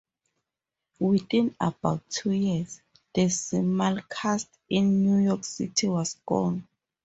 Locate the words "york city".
5.23-5.89